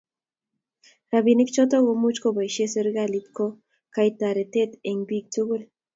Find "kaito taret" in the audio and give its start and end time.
3.95-4.53